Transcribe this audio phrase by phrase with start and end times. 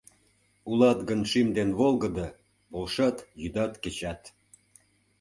[0.69, 2.27] Улат гын шӱм ден волгыдо,
[2.71, 4.21] Полшат йӱдат-кечат.